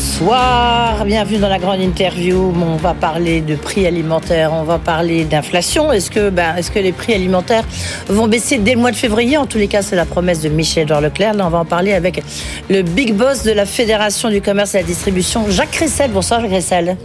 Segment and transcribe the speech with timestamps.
[0.00, 2.52] Bonsoir, bienvenue dans la grande interview.
[2.60, 5.92] On va parler de prix alimentaires, on va parler d'inflation.
[5.92, 7.64] Est-ce que, ben, est-ce que les prix alimentaires
[8.08, 9.36] vont baisser dès le mois de février?
[9.36, 11.34] En tous les cas, c'est la promesse de Michel-Edouard Leclerc.
[11.34, 12.22] Là, on va en parler avec
[12.70, 16.12] le big boss de la Fédération du commerce et de la distribution, Jacques Cressel.
[16.12, 16.96] Bonsoir, Jacques Cressel.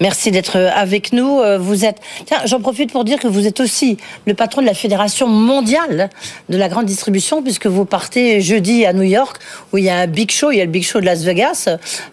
[0.00, 1.40] Merci d'être avec nous.
[1.40, 4.66] Euh, Vous êtes, tiens, j'en profite pour dire que vous êtes aussi le patron de
[4.66, 6.10] la Fédération mondiale
[6.48, 9.36] de la grande distribution, puisque vous partez jeudi à New York,
[9.72, 11.22] où il y a un big show, il y a le big show de Las
[11.24, 11.68] Vegas.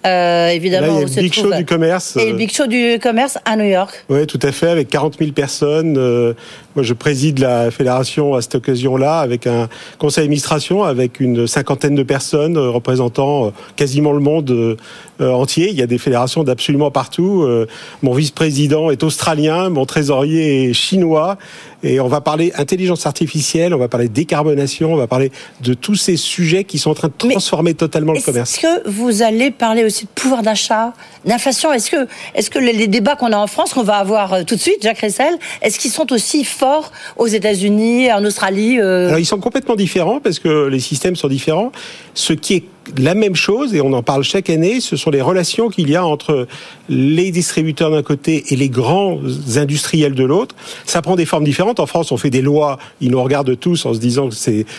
[0.06, 0.23] Euh,
[0.54, 2.18] évidemment, Là, il y a où se Big trouve- Show du commerce.
[2.18, 4.06] Et le Big Show du commerce à New York.
[4.10, 5.96] Oui, tout à fait, avec 40 000 personnes.
[5.98, 6.34] Euh,
[6.76, 11.96] moi, je préside la fédération à cette occasion-là, avec un conseil d'administration, avec une cinquantaine
[11.96, 14.76] de personnes euh, représentant euh, quasiment le monde euh,
[15.22, 15.70] euh, entier.
[15.70, 17.44] Il y a des fédérations d'absolument partout.
[17.44, 17.68] Euh,
[18.02, 21.38] mon vice-président est australien, mon trésorier est chinois.
[21.84, 25.32] Et on va parler intelligence artificielle, on va parler décarbonation, on va parler
[25.62, 28.54] de tous ces sujets qui sont en train de Mais transformer totalement le commerce.
[28.54, 30.94] Est-ce que vous allez parler aussi de pouvoir d'achat,
[31.26, 31.74] d'inflation?
[31.74, 34.44] Est-ce que, est-ce que les, les débats qu'on a en France, qu'on va avoir euh,
[34.44, 39.08] tout de suite, Jacques Ressel, est-ce qu'ils sont aussi forts aux États-Unis, en Australie euh,
[39.08, 41.72] Alors ils sont complètement différents parce que les systèmes sont différents.
[42.14, 42.64] Ce qui est
[42.98, 45.96] la même chose, et on en parle chaque année, ce sont les relations qu'il y
[45.96, 46.48] a entre
[46.90, 49.20] les distributeurs d'un côté et les grands
[49.56, 50.56] industriels de l'autre.
[50.86, 51.80] Ça prend des formes différentes.
[51.80, 54.30] En France, on fait des lois, ils nous regardent tous en se disant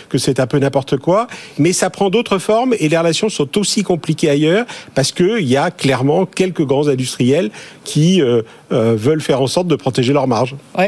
[0.08, 1.27] que c'est un peu n'importe quoi,
[1.58, 5.48] mais ça prend d'autres formes et les relations sont aussi compliquées ailleurs parce que il
[5.48, 7.50] y a clairement quelques grands industriels
[7.84, 10.56] qui euh, euh, veulent faire en sorte de protéger leurs marges.
[10.78, 10.86] Oui,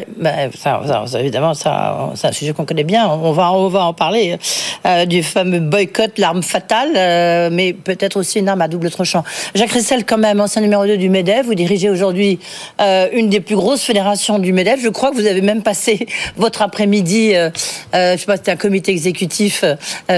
[0.55, 0.81] ça,
[1.19, 3.07] évidemment, c'est un sujet qu'on connaît bien.
[3.09, 4.39] On va, en parler
[4.87, 9.25] euh, du fameux boycott, l'arme fatale, euh, mais peut-être aussi une arme à double tranchant.
[9.55, 12.39] Jacques Ressel, quand même, ancien numéro 2 du MEDEF, vous dirigez aujourd'hui
[12.79, 14.81] une des plus grosses fédérations du MEDEF.
[14.83, 16.07] Je crois que vous avez même passé
[16.37, 19.65] votre après-midi, je sais pas, c'était un comité exécutif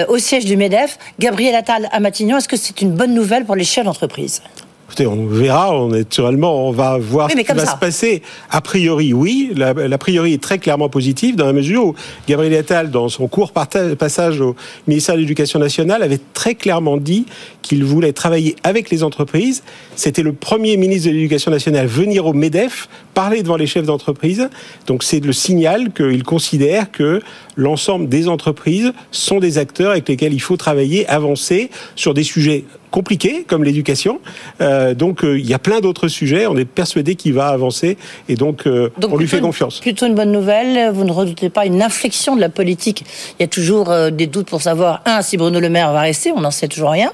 [0.09, 0.99] au siège du MEDEF.
[1.19, 4.43] Gabriel Attal à Matignon, est-ce que c'est une bonne nouvelle pour les chefs d'entreprise?
[4.89, 7.73] Écoutez, on verra, on est naturellement, on va voir Oui, ce qui va ça.
[7.75, 8.23] se passer.
[8.51, 11.95] A priori, oui, la, la priori est très clairement positive dans la mesure où
[12.27, 14.57] Gabriel Attal, dans son court passage au
[14.87, 17.27] ministère de l'Éducation nationale, avait très clairement dit
[17.61, 19.63] qu'il voulait travailler avec les entreprises.
[19.95, 24.49] C'était le premier ministre de l'Éducation nationale venir au MEDEF parler devant les chefs d'entreprise.
[24.87, 27.21] Donc c'est le signal qu'il considère que
[27.57, 32.65] l'ensemble des entreprises sont des acteurs avec lesquels il faut travailler, avancer sur des sujets
[32.91, 34.21] compliqués comme l'éducation.
[34.61, 36.47] Euh, donc euh, il y a plein d'autres sujets.
[36.47, 37.97] On est persuadé qu'il va avancer
[38.29, 39.81] et donc, euh, Donc, on lui fait une- confiance.
[39.81, 40.91] Plutôt une bonne nouvelle.
[40.93, 43.05] Vous ne redoutez pas une inflexion de la politique.
[43.39, 46.33] Il y a toujours des doutes pour savoir, un, si Bruno Le Maire va rester,
[46.33, 47.13] on n'en sait toujours rien,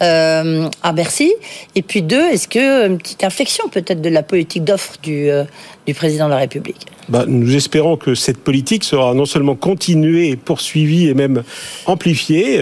[0.00, 1.32] à Bercy.
[1.74, 5.28] Et puis deux, est-ce que une petite inflexion peut-être de la politique d'offre du,
[5.86, 6.86] du président de la République?
[7.08, 11.42] Bah, nous espérons que cette politique sera non seulement continuée, poursuivie et même
[11.86, 12.60] amplifiée.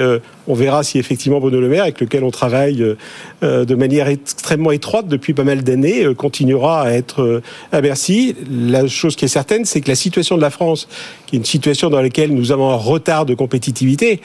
[0.51, 2.97] On verra si effectivement Bruno Le Maire, avec lequel on travaille euh,
[3.45, 7.41] euh, de manière extrêmement étroite depuis pas mal d'années, euh, continuera à être
[7.71, 8.35] à Bercy.
[8.51, 10.89] La chose qui est certaine, c'est que la situation de la France,
[11.29, 14.21] qui est une situation dans laquelle nous avons un retard de compétitivité,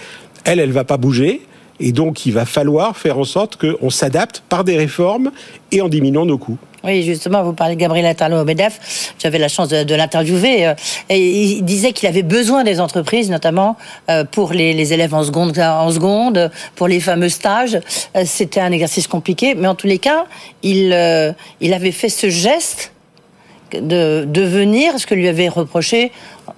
[0.45, 1.41] elle, elle va pas bouger.
[1.79, 5.31] Et donc, il va falloir faire en sorte qu'on s'adapte par des réformes
[5.71, 6.57] et en diminuant nos coûts.
[6.85, 9.13] Oui, justement, vous parlez de Gabriel Attal au MEDEF.
[9.17, 10.67] J'avais la chance de, l'interviewer.
[10.67, 10.73] euh,
[11.09, 13.75] il disait qu'il avait besoin des entreprises, notamment
[14.09, 17.79] euh, pour les, élèves en seconde, en seconde, pour les fameux stages.
[18.15, 20.25] Euh, C'était un exercice compliqué, mais en tous les cas,
[20.61, 20.95] il,
[21.59, 22.91] il avait fait ce geste
[23.73, 26.11] de, de venir, ce que lui avait reproché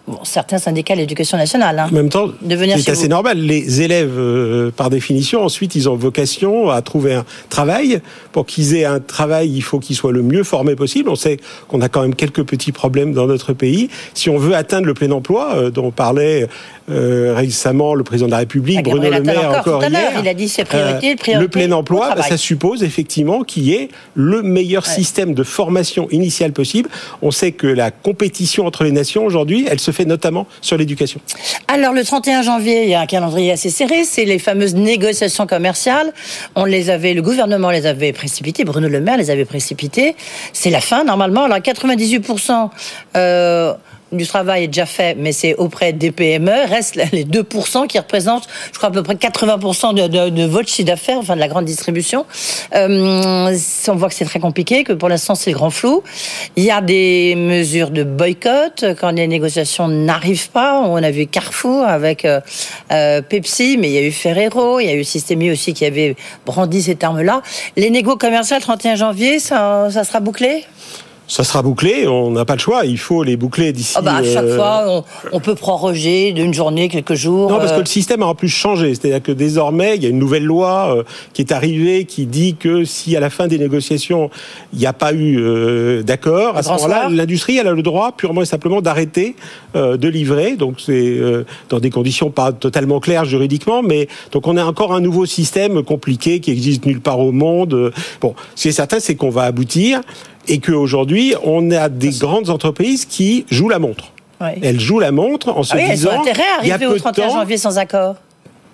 [0.07, 1.79] bon, certains syndicats de l'éducation nationale.
[1.79, 1.87] hein.
[1.91, 3.07] En même temps, c'est assez vous.
[3.09, 3.37] normal.
[3.39, 8.01] Les élèves, euh, par définition, ensuite, ils ont vocation à trouver un travail.
[8.31, 11.09] Pour qu'ils aient un travail, il faut qu'ils soient le mieux formés possible.
[11.09, 11.37] On sait
[11.67, 13.89] qu'on a quand même quelques petits problèmes dans notre pays.
[14.13, 16.47] Si on veut atteindre le plein emploi, euh, dont parlait
[16.89, 20.33] euh, récemment le président de la République, Bruno Le Maire, encore encore hier, il a
[20.33, 24.41] dit ses priorités, priorité le plein emploi, bah, ça suppose effectivement qu'il y ait le
[24.41, 24.93] meilleur Ouais.
[24.93, 26.89] système de formation initiale possible.
[27.21, 31.19] On sait que la compétition entre les nations aujourd'hui, elle se fait notamment sur l'éducation.
[31.67, 34.03] Alors, le 31 janvier, il y a un calendrier assez serré.
[34.03, 36.13] C'est les fameuses négociations commerciales.
[36.55, 38.63] On les avait, le gouvernement les avait précipitées.
[38.63, 40.15] Bruno Le Maire les avait précipitées.
[40.53, 41.43] C'est la fin, normalement.
[41.43, 42.69] Alors, 98%,
[43.15, 43.73] euh,
[44.11, 46.65] du travail est déjà fait, mais c'est auprès des PME.
[46.67, 50.69] Reste les 2% qui représentent, je crois, à peu près 80% de, de, de, votre
[50.69, 52.25] chiffre d'affaires, enfin de la grande distribution.
[52.75, 53.55] Euh,
[53.87, 56.03] on voit que c'est très compliqué, que pour l'instant c'est grand flou.
[56.55, 60.81] Il y a des mesures de boycott quand les négociations n'arrivent pas.
[60.81, 62.39] On a vu Carrefour avec euh,
[62.91, 65.85] euh, Pepsi, mais il y a eu Ferrero, il y a eu Systemi aussi qui
[65.85, 66.15] avait
[66.45, 67.41] brandi ces termes-là.
[67.75, 70.65] Les négos commerciales 31 janvier, ça sera bouclé?
[71.27, 73.95] Ça sera bouclé, on n'a pas le choix, il faut les boucler d'ici.
[73.97, 75.03] Ah bah à chaque euh, fois,
[75.33, 77.51] on, peut proroger d'une journée, quelques jours.
[77.51, 77.81] Non, parce que euh.
[77.81, 78.95] le système a en plus changé.
[78.95, 81.03] C'est-à-dire que désormais, il y a une nouvelle loi euh,
[81.33, 84.29] qui est arrivée qui dit que si à la fin des négociations,
[84.71, 88.41] il n'y a pas eu d'accord, à ce moment-là, l'industrie, elle a le droit purement
[88.41, 89.35] et simplement d'arrêter
[89.75, 90.55] de livrer.
[90.55, 91.17] Donc c'est
[91.69, 95.83] dans des conditions pas totalement claires juridiquement, mais donc on a encore un nouveau système
[95.83, 97.91] compliqué qui existe nulle part au monde.
[98.21, 100.01] Bon, ce qui est certain, c'est qu'on va aboutir
[100.47, 104.11] et qu'aujourd'hui, on a des grandes entreprises qui jouent la montre.
[104.61, 106.11] Elles jouent la montre en se ah oui, disant.
[106.11, 108.15] Elles ont intérêt à arriver au 31 janvier sans accord.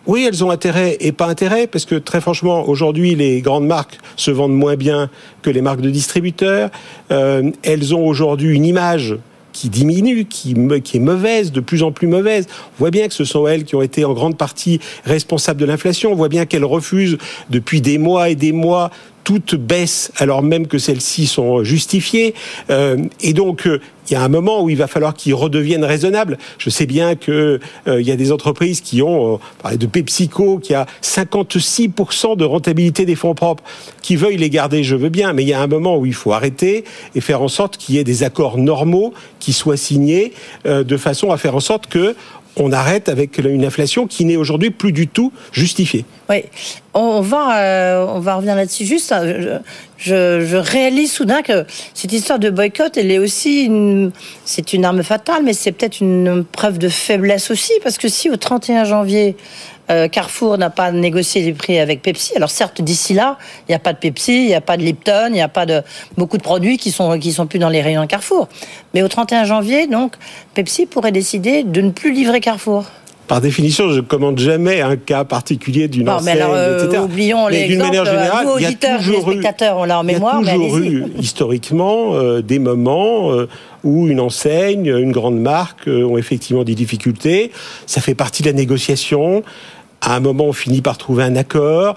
[0.06, 3.98] Oui, elles ont intérêt et pas intérêt, parce que très franchement, aujourd'hui, les grandes marques
[4.18, 5.10] se vendent moins bien
[5.42, 6.70] que les marques de distributeurs.
[7.12, 9.16] Euh, elles ont aujourd'hui une image
[9.54, 12.48] qui diminue, qui, est mauvaise, de plus en plus mauvaise.
[12.50, 15.66] On voit bien que ce sont elles qui ont été en grande partie responsables de
[15.66, 16.12] l'inflation.
[16.12, 17.18] On voit bien qu'elles refusent
[17.50, 18.92] depuis des mois et des mois
[19.24, 22.34] toutes baissent alors même que celles-ci sont justifiées.
[22.70, 23.80] Euh, et donc, euh,
[24.10, 26.38] il y a un moment où il va falloir qu'ils redeviennent raisonnables.
[26.58, 30.60] Je sais bien que euh, il y a des entreprises qui ont, parlé de PepsiCo,
[30.60, 33.64] qui a 56% de rentabilité des fonds propres,
[34.02, 36.14] qui veuillent les garder, je veux bien, mais il y a un moment où il
[36.14, 36.84] faut arrêter
[37.16, 40.34] et faire en sorte qu'il y ait des accords normaux qui soient signés
[40.66, 42.16] de façon à faire en sorte que
[42.56, 46.06] on arrête avec une inflation qui n'est aujourd'hui plus du tout justifiée.
[46.30, 46.44] Oui,
[46.94, 49.14] on va, euh, on va revenir là-dessus juste.
[49.98, 53.72] Je, je, réalise soudain que cette histoire de boycott, elle est aussi,
[54.46, 58.30] c'est une arme fatale, mais c'est peut-être une preuve de faiblesse aussi, parce que si
[58.30, 59.36] au 31 janvier,
[59.90, 62.36] euh, Carrefour n'a pas négocié les prix avec Pepsi.
[62.36, 63.38] Alors certes, d'ici là,
[63.68, 65.48] il n'y a pas de Pepsi, il n'y a pas de Lipton, il n'y a
[65.48, 65.82] pas de
[66.18, 68.48] beaucoup de produits qui sont sont plus dans les rayons Carrefour.
[68.94, 70.16] Mais au 31 janvier, donc,
[70.54, 72.86] Pepsi pourrait décider de ne plus livrer Carrefour.
[73.34, 77.02] Par définition, je ne commande jamais un cas particulier d'une enseigne, mais alors, euh, etc.
[77.04, 80.04] Oublions mais d'une manière générale, nous, auditeurs, il y a toujours spectateurs, on l'a en
[80.04, 80.40] mémoire.
[80.42, 83.32] Il y a toujours eu, historiquement, euh, des moments
[83.84, 87.52] où une enseigne, une grande marque ont effectivement des difficultés.
[87.88, 89.42] Ça fait partie de la négociation.
[90.02, 91.96] À un moment, on finit par trouver un accord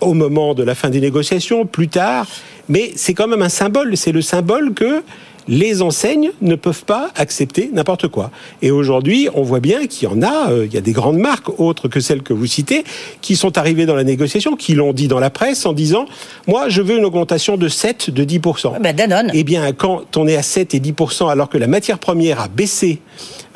[0.00, 2.26] au moment de la fin des négociations, plus tard.
[2.68, 3.96] Mais c'est quand même un symbole.
[3.96, 5.04] C'est le symbole que
[5.48, 8.30] les enseignes ne peuvent pas accepter n'importe quoi.
[8.62, 11.18] Et aujourd'hui, on voit bien qu'il y en a, euh, il y a des grandes
[11.18, 12.84] marques, autres que celles que vous citez,
[13.20, 16.06] qui sont arrivées dans la négociation, qui l'ont dit dans la presse en disant,
[16.46, 18.80] moi, je veux une augmentation de 7, de 10%.
[18.80, 19.30] Ben Danone.
[19.34, 22.48] Eh bien, quand on est à 7 et 10%, alors que la matière première a
[22.48, 23.00] baissé,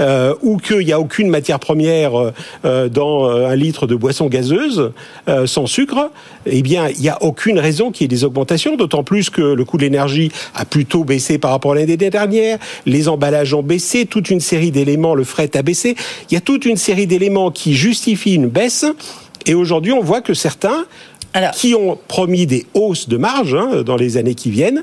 [0.00, 2.12] euh, ou qu'il n'y a aucune matière première
[2.64, 4.92] euh, dans un litre de boisson gazeuse
[5.46, 6.10] sans sucre,
[6.46, 9.40] eh bien, il n'y a aucune raison qu'il y ait des augmentations, d'autant plus que
[9.40, 13.62] le coût de l'énergie a plutôt baissé par rapport à l'année dernière, les emballages ont
[13.62, 15.94] baissé, toute une série d'éléments, le fret a baissé,
[16.30, 18.84] il y a toute une série d'éléments qui justifient une baisse,
[19.46, 20.86] et aujourd'hui, on voit que certains
[21.54, 24.82] qui ont promis des hausses de marge hein, dans les années qui viennent,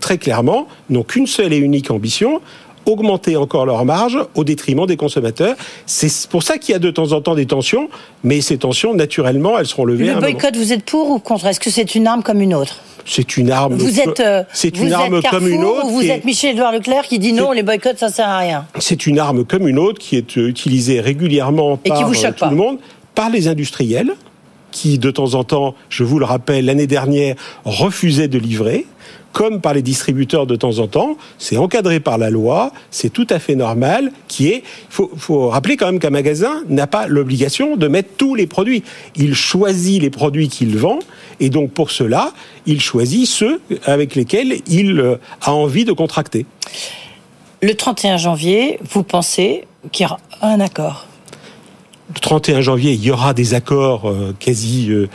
[0.00, 2.40] très clairement, n'ont qu'une seule et unique ambition,
[2.86, 5.56] augmenter encore leur marge au détriment des consommateurs.
[5.86, 7.88] C'est pour ça qu'il y a de temps en temps des tensions,
[8.24, 10.06] mais ces tensions, naturellement, elles seront levées.
[10.06, 11.46] Le boycott, vous êtes pour ou contre?
[11.46, 12.80] Est-ce que c'est une arme comme une autre?
[13.04, 13.74] C'est une arme.
[13.74, 15.86] Vous êtes, euh, c'est une arme comme une autre.
[15.86, 18.66] Ou vous êtes Michel-Édouard Leclerc qui dit non, les boycotts ça sert à rien?
[18.78, 22.56] C'est une arme comme une autre qui est euh, utilisée régulièrement par euh, tout le
[22.56, 22.78] monde,
[23.14, 24.14] par les industriels
[24.72, 28.86] qui de temps en temps, je vous le rappelle, l'année dernière refusaient de livrer
[29.32, 31.16] comme par les distributeurs de temps en temps.
[31.38, 34.12] C'est encadré par la loi, c'est tout à fait normal.
[34.28, 38.34] Qui est, faut, faut rappeler quand même qu'un magasin n'a pas l'obligation de mettre tous
[38.34, 38.82] les produits.
[39.16, 40.98] Il choisit les produits qu'il vend,
[41.40, 42.32] et donc pour cela,
[42.66, 46.46] il choisit ceux avec lesquels il euh, a envie de contracter.
[47.62, 51.06] Le 31 janvier, vous pensez qu'il y aura un accord?
[52.14, 55.08] Le 31 janvier, il y aura des accords euh, quasi euh,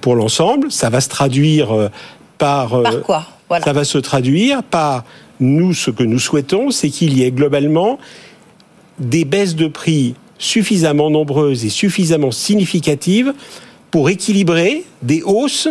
[0.00, 0.70] pour l'ensemble.
[0.70, 1.90] Ça va se traduire
[2.38, 2.82] par...
[2.82, 3.26] Par quoi?
[3.62, 5.04] Ça va se traduire par
[5.40, 7.98] nous, ce que nous souhaitons, c'est qu'il y ait globalement
[8.98, 13.32] des baisses de prix suffisamment nombreuses et suffisamment significatives
[13.90, 15.68] pour équilibrer des hausses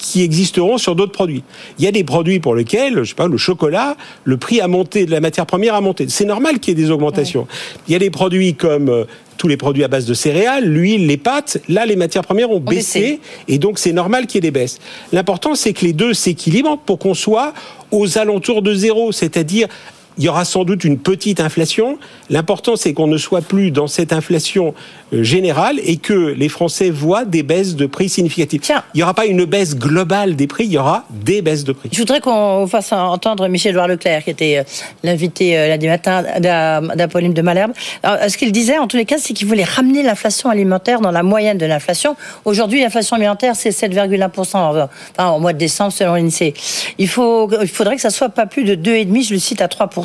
[0.00, 1.42] qui existeront sur d'autres produits.
[1.78, 4.68] Il y a des produits pour lesquels, je sais pas, le chocolat, le prix a
[4.68, 6.06] monté, de la matière première a monté.
[6.08, 7.46] C'est normal qu'il y ait des augmentations.
[7.86, 9.04] Il y a des produits comme euh,
[9.36, 12.60] tous les produits à base de céréales, l'huile, les pâtes, là les matières premières ont
[12.60, 14.78] baissé, et donc c'est normal qu'il y ait des baisses.
[15.12, 17.54] L'important c'est que les deux s'équilibrent pour qu'on soit
[17.90, 19.68] aux alentours de zéro, c'est-à-dire
[20.18, 21.98] il y aura sans doute une petite inflation.
[22.28, 24.74] L'important, c'est qu'on ne soit plus dans cette inflation
[25.12, 28.60] euh, générale et que les Français voient des baisses de prix significatives.
[28.60, 28.84] Tiens.
[28.94, 31.72] Il n'y aura pas une baisse globale des prix, il y aura des baisses de
[31.72, 31.88] prix.
[31.92, 34.62] Je voudrais qu'on fasse entendre Michel-Edouard Leclerc, qui était euh,
[35.02, 37.72] l'invité euh, lundi matin d'A- d'Apolline de Malherbe.
[38.02, 41.10] Alors, Ce qu'il disait, en tous les cas, c'est qu'il voulait ramener l'inflation alimentaire dans
[41.12, 42.16] la moyenne de l'inflation.
[42.44, 44.88] Aujourd'hui, l'inflation alimentaire, c'est 7,1% enfin,
[45.18, 46.54] en mois de décembre, selon l'INSEE.
[46.98, 49.66] Il, faut, il faudrait que ça soit pas plus de 2,5%, je le cite, à
[49.66, 49.99] 3%.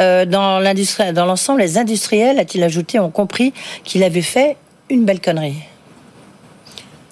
[0.00, 3.52] Euh, dans l'industrie- dans l'ensemble, les industriels, a-t-il ajouté, ont compris
[3.84, 4.56] qu'il avait fait
[4.88, 5.54] une belle connerie.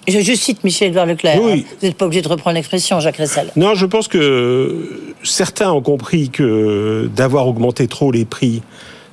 [0.07, 1.39] Je, je cite Michel-Edouard Leclerc.
[1.41, 1.65] Oui.
[1.65, 1.75] hein.
[1.79, 3.51] Vous n'êtes pas obligé de reprendre l'expression, Jacques Ressel.
[3.55, 8.63] Non, je pense que certains ont compris que d'avoir augmenté trop les prix,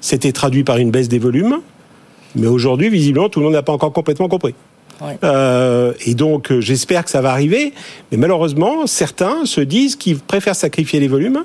[0.00, 1.58] c'était traduit par une baisse des volumes.
[2.34, 4.54] Mais aujourd'hui, visiblement, tout le monde n'a pas encore complètement compris.
[5.02, 5.18] Ouais.
[5.24, 7.74] Euh, et donc, euh, j'espère que ça va arriver.
[8.10, 11.44] Mais malheureusement, certains se disent qu'ils préfèrent sacrifier les volumes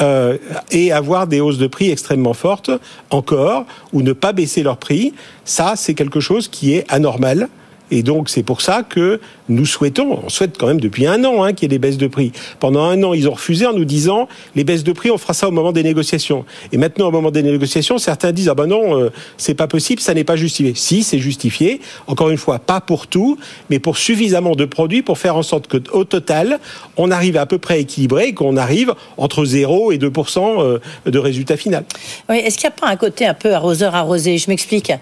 [0.00, 0.38] euh,
[0.70, 2.70] et avoir des hausses de prix extrêmement fortes
[3.10, 5.14] encore, ou ne pas baisser leurs prix.
[5.44, 7.48] Ça, c'est quelque chose qui est anormal.
[7.90, 11.42] Et donc, c'est pour ça que nous souhaitons, on souhaite quand même depuis un an
[11.42, 12.32] hein, qu'il y ait des baisses de prix.
[12.60, 15.34] Pendant un an, ils ont refusé en nous disant les baisses de prix, on fera
[15.34, 16.44] ça au moment des négociations.
[16.72, 20.00] Et maintenant, au moment des négociations, certains disent ah ben non, euh, c'est pas possible,
[20.00, 20.72] ça n'est pas justifié.
[20.74, 21.80] Si, c'est justifié.
[22.06, 25.66] Encore une fois, pas pour tout, mais pour suffisamment de produits pour faire en sorte
[25.66, 26.58] que, au total,
[26.96, 31.18] on arrive à peu près équilibré, et qu'on arrive entre 0 et 2% euh, de
[31.18, 31.84] résultat final.
[32.28, 34.38] Oui, est-ce qu'il n'y a pas un côté un peu arroseur arrosé?
[34.38, 34.92] Je m'explique.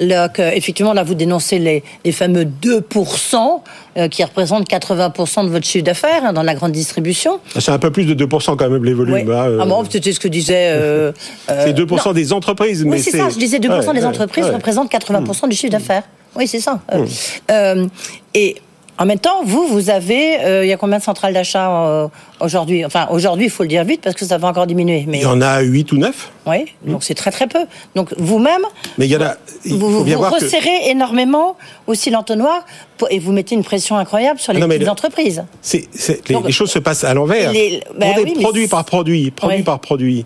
[0.00, 1.58] Effectivement, là, vous dénoncez
[2.04, 3.60] les fameux 2%
[3.96, 7.40] euh, qui représentent 80% de votre chiffre d'affaires hein, dans la grande distribution.
[7.58, 9.14] C'est un peu plus de 2% quand même les volumes.
[9.14, 9.22] Oui.
[9.22, 10.68] hein, euh, Ah bon, c'était ce que disait.
[10.70, 11.12] euh,
[11.50, 12.12] euh, c'est 2 non.
[12.12, 12.84] des entreprises.
[12.84, 13.28] mais Oui, c'est ça.
[13.28, 14.50] Je disais 2% Ouais, des entreprises ouais.
[14.50, 14.54] Hmm.
[14.56, 16.04] représentent 80% du chiffre d'affaires.
[16.34, 16.80] Oui, c'est ça.
[16.92, 17.06] Euh,
[17.50, 17.86] euh,
[18.34, 18.56] et
[19.02, 20.38] en même temps, vous, vous avez.
[20.40, 22.08] euh, il y a combien de centrales d'achat euh,
[22.40, 22.84] aujourd'hui?
[22.84, 25.04] Enfin, aujourd'hui, il faut le dire vite parce que ça va encore diminuer.
[25.08, 26.30] Mais Il y en a 8 ou 9.
[26.46, 27.58] oui, donc c'est très très peu.
[27.96, 28.62] Donc vous-même,
[28.98, 29.34] Mais il y en a.
[29.64, 30.44] Il vous, faut bien vous voir que.
[30.44, 31.56] resserrez énormément
[31.86, 32.64] aussi l'entonnoir
[33.10, 35.44] et vous mettez une pression incroyable sur les Ah non, mais petites le- entreprises.
[35.72, 37.50] les, Donc- les choses se passent à l'envers.
[37.52, 39.62] Les- oui, mais produit par produit, produit Ouais.
[39.64, 40.24] par produit.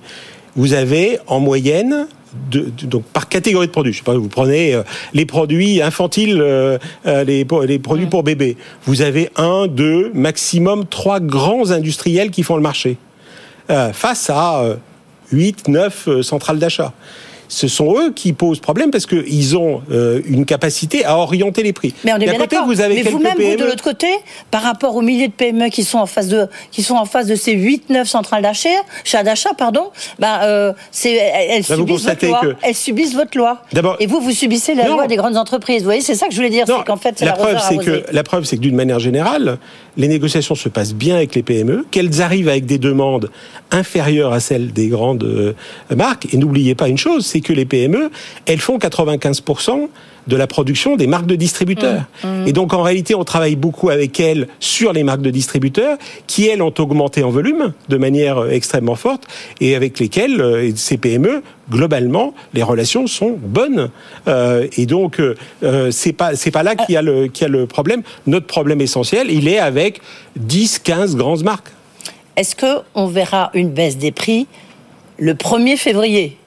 [0.54, 2.09] Vous avez en moyenne.
[2.50, 4.83] Donc par catégorie de produits, je sais pas, vous prenez euh,
[5.14, 7.45] les produits infantiles, euh, euh, les,
[7.78, 8.57] produits pour bébés.
[8.85, 12.97] Vous avez un, deux, maximum trois grands industriels qui font le marché
[13.93, 14.76] face à euh,
[15.33, 16.93] 8, 9 euh, centrales d'achat.
[17.48, 21.72] Ce sont eux qui posent problème parce qu'ils ont euh, une capacité à orienter les
[21.72, 21.94] prix.
[22.04, 24.08] Mais on est bien côté, vous avez Mais quelques vous-même, vous, de l'autre côté,
[24.50, 27.26] par rapport aux milliers de PME qui sont en face de, qui sont en face
[27.26, 28.68] de ces 8-9 centrales d'achat,
[29.04, 30.72] chat d'achat, pardon, ben, euh,
[31.04, 32.40] elles, Là, subissent votre loi.
[32.42, 33.62] que- Elles subissent votre loi.
[33.72, 34.94] D'abord- Et vous, vous subissez la Non.
[34.94, 35.78] loi des grandes entreprises.
[35.80, 36.64] Vous voyez, c'est ça que je voulais dire.
[36.68, 38.98] Non, C'est qu'en fait, c'est la preuve, c'est que la preuve, c'est que d'une manière
[38.98, 39.58] générale,
[39.96, 43.30] les négociations se passent bien avec les PME, qu'elles arrivent avec des demandes
[43.70, 45.54] inférieures à celles des grandes euh,
[45.94, 46.32] marques.
[46.32, 48.11] Et n'oubliez pas une chose, c'est que les PME,
[48.47, 49.88] elles font 95%
[50.26, 52.05] de la production des marques de distributeurs.
[52.25, 55.99] Mmh, Et donc en réalité, on travaille beaucoup avec elles sur les marques de distributeurs,
[56.26, 59.25] qui elles ont augmenté en volume de manière euh, extrêmement forte,
[59.61, 63.90] et avec lesquelles euh, ces PME, globalement, les relations sont bonnes.
[64.28, 67.66] Euh, et donc euh, c'est pas pas là qu'il y a le y a le
[67.66, 68.02] problème.
[68.26, 70.00] Notre problème essentiel, il est avec
[70.37, 71.69] 10, 15 grandes marques.
[72.37, 74.47] Est-ce que on verra une baisse des prix
[75.19, 76.38] le 1er février?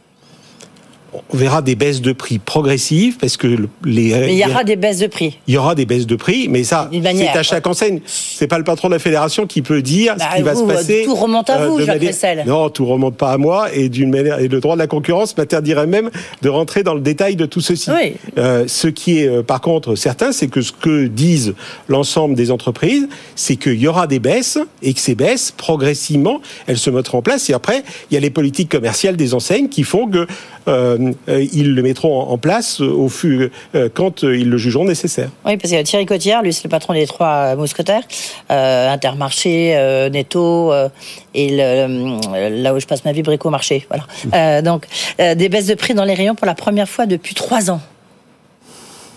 [1.33, 4.63] On verra des baisses de prix progressives parce que le- les Mais il y aura
[4.63, 5.37] des baisses de prix.
[5.47, 7.99] il y aura des baisses de prix, mais ça, c'est à chaque enseigne.
[8.05, 10.67] C'est pas le patron de la fédération qui peut dire Bah, ce qui va vous,
[10.69, 11.01] se passer.
[11.05, 12.45] tout remonte à vous, de Jacques manière-.
[12.45, 15.35] Non, tout remonte pas à moi et d'une manière et le droit de la concurrence
[15.37, 16.09] m'interdirait même
[16.41, 17.89] de rentrer dans le détail de tout ceci.
[17.91, 18.13] Oui.
[18.37, 21.53] Euh, ce qui est euh, par contre certain, c'est que ce que disent
[21.87, 26.77] l'ensemble des entreprises, c'est qu'il y aura des baisses et que ces baisses, progressivement, elles
[26.77, 27.49] se mettront en place.
[27.49, 30.27] Et après, il y a les politiques commerciales des enseignes qui font que
[30.67, 34.85] euh, euh, ils le mettront en place au fur euh, quand euh, ils le jugeront
[34.85, 35.29] nécessaire.
[35.45, 38.03] Oui, parce que Thierry Cotillard, lui, c'est le patron des trois euh, mousquetaires,
[38.51, 40.89] euh, Intermarché, euh, Netto, euh,
[41.33, 43.87] et le, euh, là où je passe ma vie, Bricomarché.
[43.89, 44.05] Voilà.
[44.33, 44.85] Euh, donc,
[45.19, 47.81] euh, des baisses de prix dans les rayons pour la première fois depuis trois ans.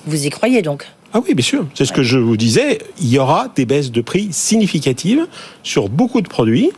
[0.07, 0.87] Vous y croyez donc?
[1.15, 1.67] Ah oui, bien sûr.
[1.75, 2.79] C'est ce que je vous disais.
[3.01, 5.27] Il y aura des baisses de prix significatives
[5.63, 6.71] sur beaucoup de produits,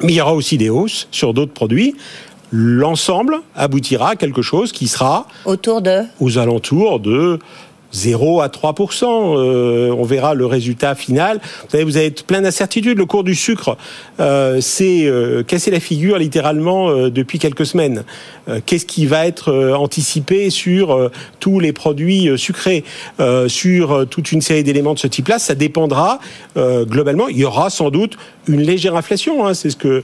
[0.00, 1.96] mais il y aura aussi des hausses sur d'autres produits.
[2.50, 7.38] L'ensemble aboutira à quelque chose qui sera Autour de aux alentours de
[7.92, 11.40] 0 à 3% euh, On verra le résultat final.
[11.72, 12.98] Vous avez plein d'incertitudes.
[12.98, 13.76] Le cours du sucre
[14.20, 18.04] euh, s'est euh, cassé la figure littéralement euh, depuis quelques semaines.
[18.64, 22.82] Qu'est-ce qui va être anticipé sur tous les produits sucrés,
[23.46, 26.18] sur toute une série d'éléments de ce type-là Ça dépendra
[26.56, 27.28] globalement.
[27.28, 28.16] Il y aura sans doute
[28.48, 29.46] une légère inflation.
[29.46, 30.02] Hein, C'est ce que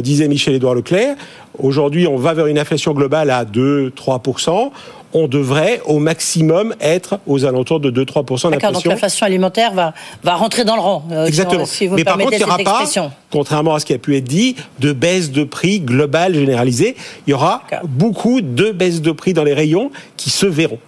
[0.00, 1.14] disait Michel-Édouard Leclerc.
[1.56, 4.72] Aujourd'hui, on va vers une inflation globale à 2-3%
[5.14, 8.50] on devrait au maximum être aux alentours de 2-3% d'inflation.
[8.50, 9.94] D'accord, donc l'inflation alimentaire va,
[10.24, 11.04] va rentrer dans le rang.
[11.12, 11.64] Euh, Exactement.
[11.64, 12.84] Si vous Mais par contre, il n'y aura pas,
[13.30, 16.96] contrairement à ce qui a pu être dit, de baisse de prix globale généralisée.
[17.26, 20.78] Il y aura beaucoup de baisses de prix dans les rayons qui se verront.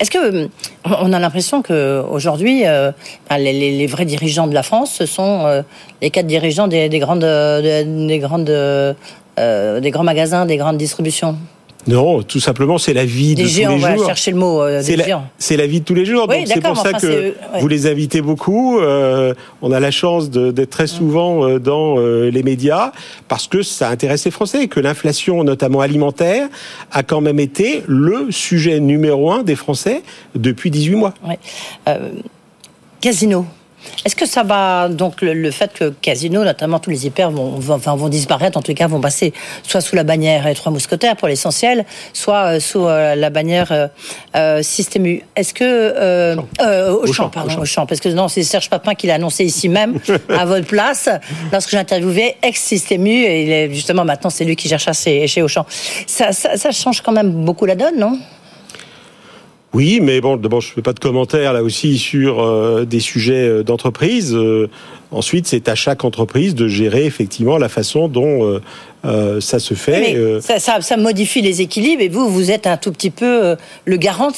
[0.00, 0.48] Est-ce que
[0.84, 2.90] on a l'impression que aujourd'hui, euh,
[3.30, 5.62] les, vrais dirigeants de la France, ce sont euh,
[6.00, 8.96] les quatre dirigeants des, grandes, des grandes,
[9.36, 11.36] des grands magasins, des grandes distributions?
[11.86, 13.74] Non, tout simplement, c'est la vie de tous les jours.
[13.74, 14.62] On va chercher le mot.
[14.62, 14.82] Euh,
[15.38, 16.28] c'est la, vie de tous les jours.
[16.28, 18.78] donc c'est pour ça que vous les invitez beaucoup.
[18.78, 22.92] Euh, on a la chance d'être très souvent euh, dans les médias
[23.28, 26.48] parce que ça intéresse les Français, que l'inflation, notamment alimentaire,
[26.92, 30.02] a quand même été le sujet numéro un des Français
[30.34, 31.14] depuis 18 mois.
[33.00, 33.46] casino.
[34.04, 38.08] Est-ce que ça va donc le, fait que Casino, notamment tous les hyper, vont, vont,
[38.08, 41.84] disparaître, en tout cas vont passer soit sous la bannière les trois mousquetaires pour l'essentiel,
[42.12, 43.88] soit euh, sous euh, la bannière euh,
[44.36, 45.22] euh Système U.
[45.36, 46.36] Est-ce que
[46.90, 49.68] au, champ, pardon, au champ, parce que non, c'est Serge Papin qui l'a annoncé ici
[49.68, 49.98] même
[50.28, 51.08] à votre place
[51.52, 54.78] lorsque j'ai interviewé ex Système U et il est, justement maintenant c'est lui qui gère
[54.78, 55.66] chez, chez Auchan.
[56.06, 58.18] Ça, ça, ça change quand même beaucoup la donne, non?
[59.74, 63.00] Oui, mais bon, d'abord, je ne fais pas de commentaires là aussi sur euh, des
[63.00, 64.34] sujets euh, d'entreprise.
[64.34, 64.68] Euh,
[65.10, 68.60] ensuite, c'est à chaque entreprise de gérer effectivement la façon dont
[69.40, 70.40] ça se fait.
[70.40, 74.30] ça, modifie les équilibres et vous, vous êtes un tout petit peu le garant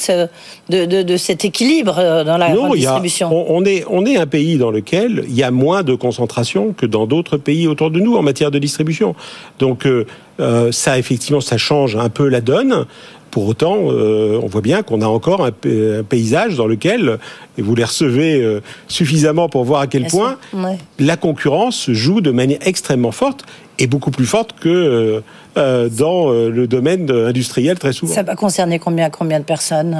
[0.69, 3.29] de, cet équilibre dans la distribution.
[3.31, 6.85] on, est, on est un pays dans lequel il y a moins de concentration que
[6.85, 9.15] dans d'autres pays autour de nous en matière de distribution.
[9.59, 9.87] Donc
[10.71, 12.85] ça, effectivement, ça change un peu la donne.
[13.35, 17.17] Pour autant, euh, on voit bien qu'on a encore un, paysage dans lequel,
[17.57, 20.37] et vous les recevez euh, suffisamment pour voir à quel point
[20.99, 23.43] la concurrence joue de manière extrêmement forte
[23.77, 25.21] et beaucoup plus forte que
[25.57, 28.13] euh, dans le domaine industriel très souvent.
[28.13, 29.91] Ça va concerner combien, combien de personnes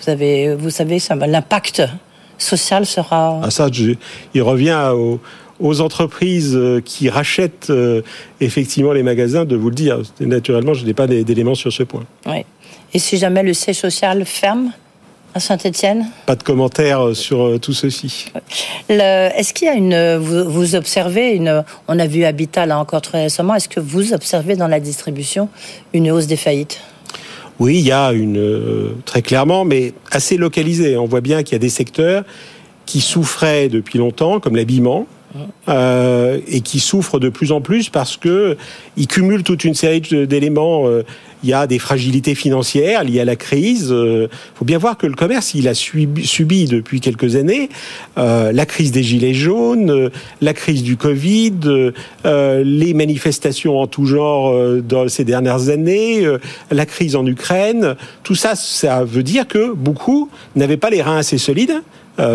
[0.00, 1.84] vous, avez, vous savez, l'impact
[2.36, 3.42] social sera...
[3.44, 3.68] Ah ça,
[4.34, 5.20] il revient au
[5.60, 8.02] aux entreprises euh, qui rachètent euh,
[8.40, 10.00] effectivement les magasins de vous le dire.
[10.20, 12.04] Naturellement, je n'ai pas d'éléments sur ce point.
[12.26, 12.44] Oui.
[12.92, 14.72] Et si jamais le siège social ferme
[15.34, 18.26] à Saint-Etienne Pas de commentaire euh, sur tout ceci.
[18.88, 20.16] Est-ce qu'il y a une.
[20.16, 21.64] Vous, observez une.
[21.88, 23.54] On a vu Habitat là encore très récemment.
[23.54, 25.48] Est-ce que vous observez dans la distribution
[25.92, 26.80] une hausse des faillites?
[27.58, 28.94] Oui, il y a une.
[29.04, 30.96] très clairement, mais assez localisée.
[30.96, 32.24] On voit bien qu'il y a des secteurs
[32.86, 35.06] qui souffraient depuis longtemps, comme l'habillement,
[35.68, 38.56] euh, et qui souffrent de plus en plus parce que
[38.96, 40.86] ils cumulent toute une série d'éléments.
[40.86, 41.02] Euh,
[41.42, 43.88] il y a des fragilités financières liées à la crise.
[43.88, 47.68] Il euh, faut bien voir que le commerce, il a subi, depuis quelques années
[48.16, 51.92] la crise des gilets jaunes, la crise du Covid,
[52.24, 56.26] les manifestations en tout genre dans ces dernières années,
[56.70, 57.96] la crise en Ukraine.
[58.22, 61.82] Tout ça, ça veut dire que beaucoup n'avaient pas les reins assez solides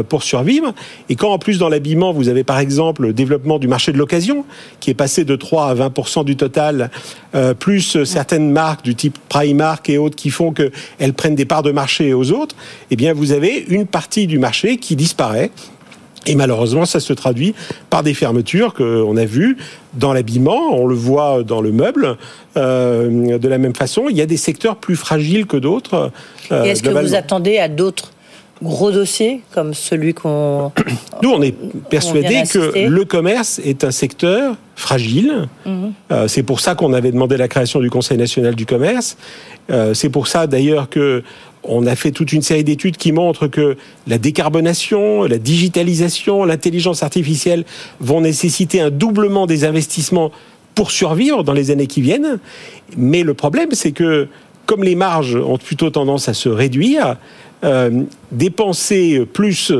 [0.10, 0.74] pour survivre.
[1.08, 3.98] Et quand en plus dans l'habillement, vous avez par exemple le développement du marché de
[3.98, 4.46] l'occasion,
[4.80, 6.92] qui est passé de 3 à 20% du total,
[7.36, 11.64] euh, plus certaines marques du type Primark et autres qui font qu'elles prennent des parts
[11.64, 12.56] de marché aux autres,
[12.92, 15.52] eh bien vous avez une partie du marché qui disparaît.
[16.26, 17.56] Et malheureusement, ça se traduit
[17.90, 19.58] par des fermetures qu'on a vues
[19.94, 22.18] dans l'habillement, on le voit dans le meuble.
[22.58, 26.12] Euh, de la même façon, il y a des secteurs plus fragiles que d'autres.
[26.52, 28.12] Euh, est-ce que vous attendez à d'autres
[28.62, 30.72] gros dossier comme celui qu'on...
[31.24, 31.56] Nous, on est
[31.90, 35.48] persuadés que le commerce est un secteur fragile.
[35.66, 35.94] Mhm.
[36.12, 39.18] Euh, c'est pour ça qu'on avait demandé la création du Conseil national du commerce.
[39.70, 41.24] Euh, c'est pour ça d'ailleurs que
[41.64, 43.76] on a fait toute une série d'études qui montrent que
[44.08, 47.66] la décarbonation, la digitalisation, l'intelligence artificielle
[48.00, 50.32] vont nécessiter un doublement des investissements
[50.74, 52.40] pour survivre dans les années qui viennent.
[52.96, 54.30] Mais le problème, c'est que
[54.70, 57.16] comme les marges ont plutôt tendance à se réduire,
[57.64, 59.72] euh, dépenser plus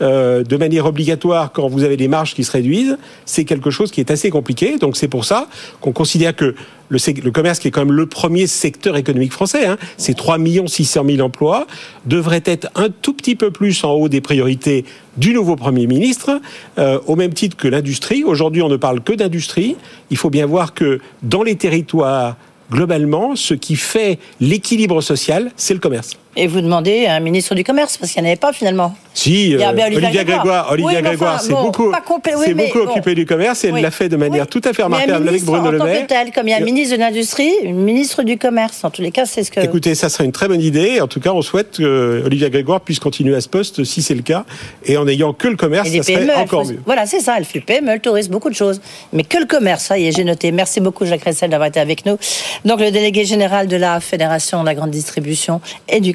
[0.00, 3.90] euh, de manière obligatoire quand vous avez des marges qui se réduisent, c'est quelque chose
[3.90, 4.78] qui est assez compliqué.
[4.78, 5.46] Donc c'est pour ça
[5.82, 6.54] qu'on considère que
[6.88, 11.04] le, commerce, qui est quand même le premier secteur économique français, hein, c'est 3 600
[11.06, 11.66] 000 emplois,
[12.06, 14.86] devrait être un tout petit peu plus en haut des priorités
[15.18, 16.40] du nouveau Premier ministre,
[16.78, 18.24] euh, au même titre que l'industrie.
[18.24, 19.76] Aujourd'hui, on ne parle que d'industrie.
[20.10, 22.36] Il faut bien voir que dans les territoires,
[22.70, 26.16] globalement, ce qui fait l'équilibre social, c'est le commerce.
[26.36, 28.94] Et vous demandez à un ministre du Commerce, parce qu'il n'y en avait pas finalement.
[29.14, 30.70] Si, euh, Olivia Grégoire.
[30.70, 32.90] Olivia Oui, Grégoire enfin, s'est bon, beaucoup, oui, beaucoup bon.
[32.90, 33.82] occupée du commerce et elle Oui.
[33.82, 36.02] l'a fait de manière tout à fait remarquable avec Bruno en Le tant Maire.
[36.02, 38.84] que tel, comme il y a un Et- ministre de l'Industrie, une ministre du Commerce.
[38.84, 39.58] En tous les cas, c'est ce que.
[39.58, 41.00] Écoutez, ça serait une très bonne idée.
[41.00, 44.14] En tout cas, on souhaite que Olivia Grégoire puisse continuer à ce poste si c'est
[44.14, 44.44] le cas.
[44.86, 46.80] Et en ayant que le commerce, Et ça serait PME, elle encore faut- mieux.
[46.86, 47.34] Voilà, c'est ça.
[47.36, 48.80] Elle fait le PME, le tourisme, beaucoup de choses.
[49.12, 50.52] Mais que le commerce, ça y est, j'ai noté.
[50.52, 52.16] Merci beaucoup, Jacques Ressel, d'avoir été avec nous.
[52.64, 56.14] Donc, le délégué général de la Fédération de la grande distribution et du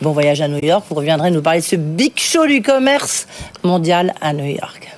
[0.00, 0.84] Bon voyage à New York.
[0.88, 3.26] Vous reviendrez nous parler de ce big show du commerce
[3.62, 4.88] mondial à New York.